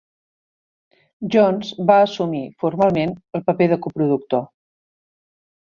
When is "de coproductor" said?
3.75-4.45